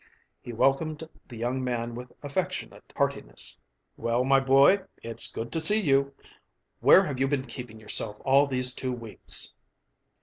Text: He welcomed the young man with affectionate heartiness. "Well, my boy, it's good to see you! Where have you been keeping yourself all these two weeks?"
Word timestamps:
He 0.41 0.51
welcomed 0.51 1.07
the 1.27 1.37
young 1.37 1.63
man 1.63 1.93
with 1.93 2.11
affectionate 2.23 2.91
heartiness. 2.97 3.59
"Well, 3.97 4.23
my 4.23 4.39
boy, 4.39 4.79
it's 5.03 5.31
good 5.31 5.51
to 5.51 5.61
see 5.61 5.79
you! 5.79 6.15
Where 6.79 7.03
have 7.05 7.19
you 7.19 7.27
been 7.27 7.45
keeping 7.45 7.79
yourself 7.79 8.19
all 8.25 8.47
these 8.47 8.73
two 8.73 8.93
weeks?" 8.93 9.53